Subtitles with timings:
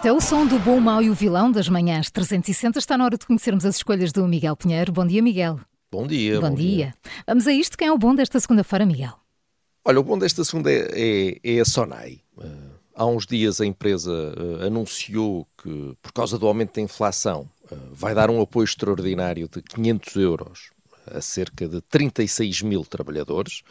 [0.00, 2.78] Este é o som do Bom, Mau e o Vilão das Manhãs 360.
[2.78, 4.90] Está na hora de conhecermos as escolhas do Miguel Pinheiro.
[4.90, 5.60] Bom dia, Miguel.
[5.92, 6.40] Bom dia.
[6.40, 6.66] Bom, bom dia.
[6.66, 6.94] dia.
[7.26, 7.76] Vamos a isto.
[7.76, 9.12] Quem é o bom desta segunda-feira, Miguel?
[9.84, 12.22] Olha, o bom desta segunda é, é, é a Sonai.
[12.34, 17.46] Uh, há uns dias a empresa uh, anunciou que, por causa do aumento da inflação,
[17.70, 20.70] uh, vai dar um apoio extraordinário de 500 euros
[21.14, 23.62] a cerca de 36 mil trabalhadores.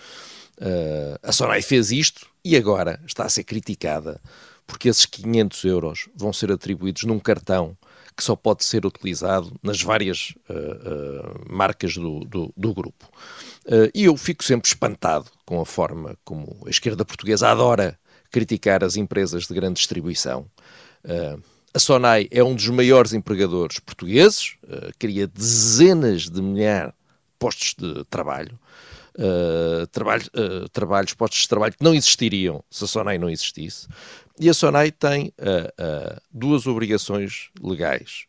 [1.24, 4.22] a Sonai fez isto e agora está a ser criticada
[4.70, 7.76] porque esses 500 euros vão ser atribuídos num cartão
[8.16, 13.10] que só pode ser utilizado nas várias uh, uh, marcas do, do, do grupo.
[13.66, 17.98] Uh, e eu fico sempre espantado com a forma como a esquerda portuguesa adora
[18.30, 20.46] criticar as empresas de grande distribuição.
[21.74, 24.56] a Sonai é um dos maiores empregadores portugueses,
[25.00, 26.96] cria dezenas de milhares de
[27.40, 28.60] postos de trabalho.
[29.18, 33.88] Uh, trabalho, uh, trabalhos, postos de trabalho que não existiriam se a Sonai não existisse.
[34.40, 38.26] E a SONAI tem uh, duas obrigações legais.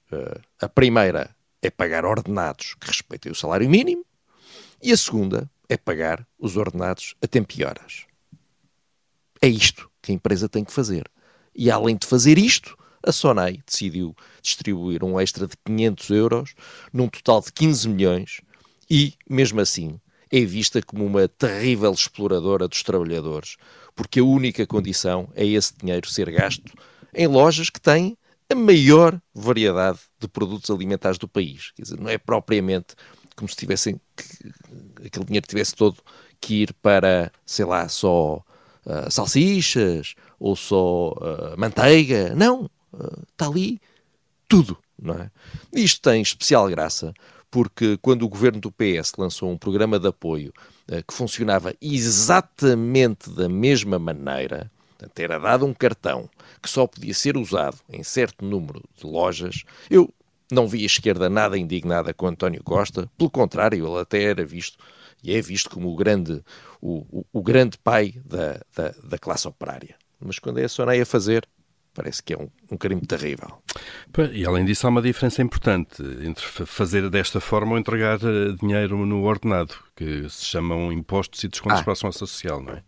[0.61, 1.31] A primeira
[1.63, 4.05] é pagar ordenados que respeitem o salário mínimo
[4.83, 8.07] e a segunda é pagar os ordenados a tempo e horas.
[9.41, 11.09] É isto que a empresa tem que fazer.
[11.55, 16.55] E além de fazer isto, a Sonai decidiu distribuir um extra de 500 euros
[16.93, 18.41] num total de 15 milhões
[18.91, 20.01] e, mesmo assim,
[20.31, 23.57] é vista como uma terrível exploradora dos trabalhadores,
[23.95, 26.73] porque a única condição é esse dinheiro ser gasto
[27.13, 28.17] em lojas que têm
[28.49, 31.73] a maior variedade de produtos alimentares do país.
[31.73, 32.95] Quer dizer, não é propriamente
[33.37, 35.97] como se tivessem que, aquele dinheiro tivesse todo
[36.41, 38.43] que ir para, sei lá, só
[38.85, 42.35] uh, salsichas ou só uh, manteiga.
[42.35, 43.81] Não, uh, está ali
[44.49, 45.31] tudo, não é?
[45.73, 47.15] Isto tem especial graça
[47.51, 50.53] porque quando o governo do PS lançou um programa de apoio
[50.89, 54.71] uh, que funcionava exatamente da mesma maneira,
[55.17, 56.29] era dado um cartão
[56.63, 60.13] que só podia ser usado em certo número de lojas, eu
[60.51, 64.79] não vi a esquerda nada indignada com António Costa, pelo contrário, ele até era visto
[65.23, 66.43] e é visto como o grande,
[66.81, 69.95] o, o, o grande pai da, da, da classe operária.
[70.19, 71.47] Mas quando é a Sonai a fazer,
[71.93, 73.63] Parece que é um, um crime terrível.
[74.33, 79.05] E além disso, há uma diferença importante entre fazer desta forma ou entregar eh, dinheiro
[79.05, 81.83] no ordenado, que se chamam impostos e descontos ah.
[81.83, 82.83] para a ação social, não é?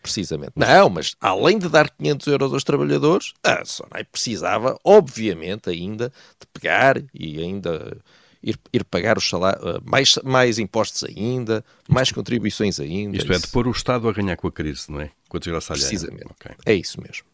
[0.00, 0.52] Precisamente.
[0.54, 6.46] Não, mas além de dar 500 euros aos trabalhadores, a Sonai precisava, obviamente, ainda de
[6.52, 7.96] pegar e ainda
[8.42, 13.16] ir, ir pagar os salários, eh, mais, mais impostos ainda, mais contribuições ainda.
[13.16, 15.10] Isto é, de pôr o Estado a ganhar com a crise, não é?
[15.28, 16.26] Com a desgraça Precisamente.
[16.38, 16.54] Okay.
[16.66, 17.24] É isso mesmo.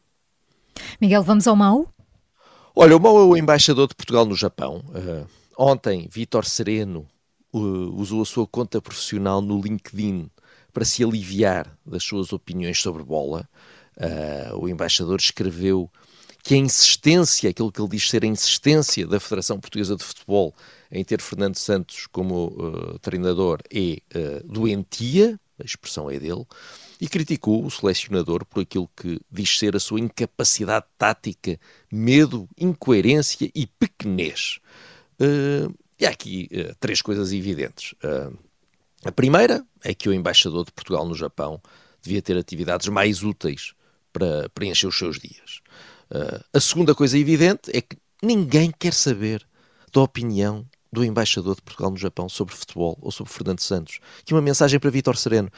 [1.01, 1.89] Miguel, vamos ao Mau?
[2.77, 4.85] Olha, o Mau é o embaixador de Portugal no Japão.
[4.89, 7.09] Uh, ontem, Vítor Sereno
[7.55, 10.31] uh, usou a sua conta profissional no LinkedIn
[10.75, 13.49] para se aliviar das suas opiniões sobre bola.
[13.97, 15.91] Uh, o embaixador escreveu
[16.45, 20.55] que a insistência, aquilo que ele diz ser a insistência da Federação Portuguesa de Futebol
[20.93, 26.45] em ter Fernando Santos como uh, treinador é uh, doentia, a expressão é dele,
[27.01, 31.59] e criticou o selecionador por aquilo que diz ser a sua incapacidade tática,
[31.91, 34.59] medo, incoerência e pequenez.
[35.21, 37.93] Uh, e há aqui uh, três coisas evidentes.
[38.05, 38.37] Uh,
[39.05, 41.61] a primeira é que o embaixador de Portugal no Japão
[42.03, 43.73] devia ter atividades mais úteis
[44.13, 45.61] para preencher os seus dias.
[46.53, 49.47] a segunda coisa evidente é que ninguém quer saber
[49.93, 54.01] da opinião do embaixador de Portugal no Japão sobre futebol ou sobre Fernando Santos.
[54.21, 55.51] Aqui uma mensagem para Vítor Sereno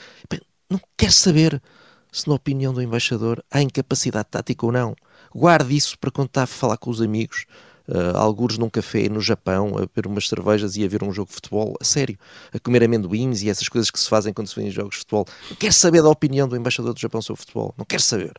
[0.68, 1.62] não quer saber
[2.10, 4.94] se, na opinião do embaixador, há incapacidade tática ou não.
[5.34, 7.46] Guarde isso para quando está a falar com os amigos,
[7.88, 11.28] uh, algures num café no Japão, a beber umas cervejas e a ver um jogo
[11.28, 11.74] de futebol.
[11.80, 12.18] A sério,
[12.52, 14.98] a comer amendoins e essas coisas que se fazem quando se vê em jogos de
[15.00, 15.26] futebol.
[15.48, 17.74] Não quer saber da opinião do embaixador do Japão sobre futebol.
[17.78, 18.32] Não quer saber.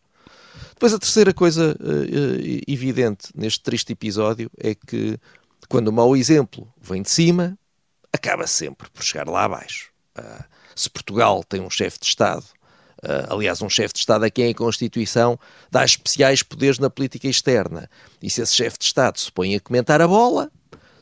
[0.69, 5.17] Depois, a terceira coisa uh, evidente neste triste episódio é que,
[5.73, 7.57] quando o mau exemplo vem de cima,
[8.13, 9.89] acaba sempre por chegar lá abaixo.
[10.15, 10.43] Uh,
[10.75, 12.45] se Portugal tem um chefe de Estado,
[13.03, 15.35] uh, aliás, um chefe de Estado a quem a Constituição
[15.71, 17.89] dá especiais poderes na política externa,
[18.21, 20.51] e se esse chefe de Estado se põe a comentar a bola,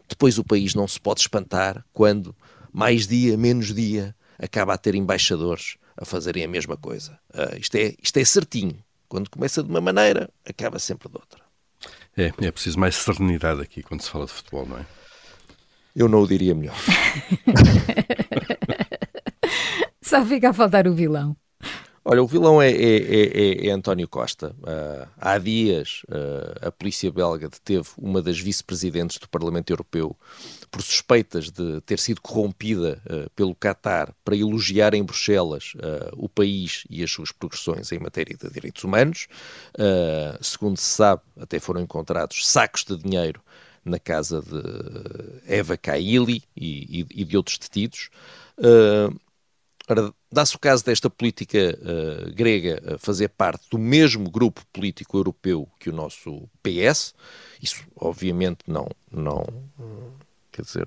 [0.07, 2.33] depois o país não se pode espantar quando,
[2.71, 7.19] mais dia, menos dia, acaba a ter embaixadores a fazerem a mesma coisa.
[7.33, 8.81] Uh, isto, é, isto é certinho.
[9.09, 11.50] Quando começa de uma maneira, acaba sempre de outra.
[12.17, 14.85] É, é preciso mais serenidade aqui quando se fala de futebol, não é?
[15.95, 16.75] Eu não o diria melhor.
[20.01, 21.35] Só fica a faltar o vilão.
[22.03, 24.55] Olha, o vilão é, é, é, é António Costa.
[24.59, 30.17] Uh, há dias uh, a polícia belga deteve uma das vice-presidentes do Parlamento Europeu
[30.71, 35.73] por suspeitas de ter sido corrompida uh, pelo Qatar para elogiar em Bruxelas
[36.13, 39.27] o país e as suas progressões em matéria de direitos humanos.
[40.41, 43.41] segundo se sabe, até foram encontrados sacos de dinheiro
[43.83, 48.09] na casa de Eva Kaili e, e, e de outros detidos.
[48.57, 49.19] Uh,
[50.31, 55.67] dá-se o caso desta política uh, grega uh, fazer parte do mesmo grupo político europeu
[55.79, 57.13] que o nosso PS.
[57.61, 59.43] Isso, obviamente, não, não
[60.51, 60.85] quer dizer,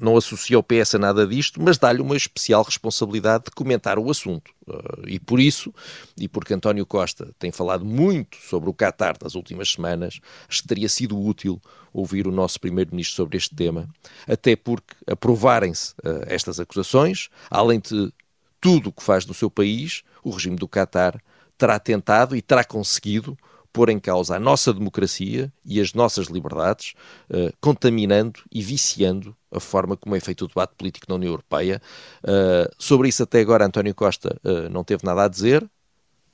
[0.00, 4.10] não, associa o PS a nada disto, mas dá-lhe uma especial responsabilidade de comentar o
[4.10, 4.50] assunto.
[4.66, 5.72] Uh, e por isso,
[6.16, 10.20] e porque António Costa tem falado muito sobre o Qatar nas últimas semanas,
[10.66, 11.60] teria sido útil
[11.92, 13.88] ouvir o nosso primeiro-ministro sobre este tema,
[14.26, 18.12] até porque aprovarem-se uh, estas acusações, além de
[18.60, 21.20] tudo o que faz no seu país, o regime do Qatar
[21.58, 23.36] terá tentado e terá conseguido
[23.72, 26.94] pôr em causa a nossa democracia e as nossas liberdades,
[27.30, 31.80] uh, contaminando e viciando a forma como é feito o debate político na União Europeia.
[32.22, 35.68] Uh, sobre isso, até agora, António Costa uh, não teve nada a dizer,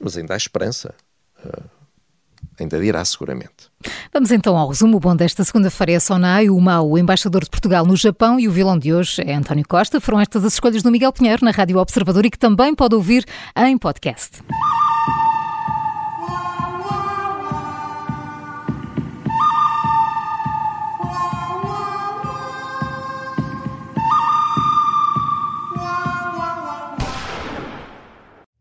[0.00, 0.94] mas ainda há esperança
[2.58, 3.70] ainda dirá seguramente.
[4.12, 4.98] Vamos então ao resumo.
[4.98, 8.52] Bom desta segunda-feira é Sonai, o mau, o embaixador de Portugal no Japão e o
[8.52, 10.00] vilão de hoje é António Costa.
[10.00, 13.24] Foram estas as escolhas do Miguel Pinheiro na Rádio Observador e que também pode ouvir
[13.56, 14.42] em podcast.